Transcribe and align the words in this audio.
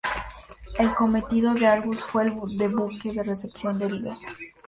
El 0.79 0.95
cometido 0.95 1.53
del 1.53 1.65
"Argus" 1.65 2.01
fue 2.03 2.23
el 2.23 2.57
de 2.57 2.67
buque 2.69 3.13
de 3.13 3.21
recepción 3.21 3.77
de 3.77 3.85
heridos. 3.85 4.19